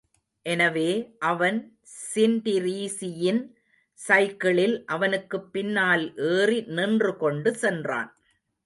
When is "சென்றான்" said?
7.55-8.09